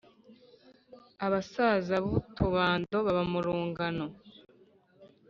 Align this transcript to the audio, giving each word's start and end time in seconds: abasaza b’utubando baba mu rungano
abasaza 1.25 1.95
b’utubando 2.03 2.95
baba 3.05 3.23
mu 3.31 3.39
rungano 3.45 4.05